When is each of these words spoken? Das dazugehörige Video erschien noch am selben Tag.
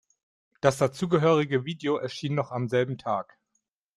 Das 0.61 0.77
dazugehörige 0.79 1.63
Video 1.63 1.95
erschien 1.97 2.33
noch 2.33 2.49
am 2.49 2.67
selben 2.67 2.97
Tag. 2.97 3.37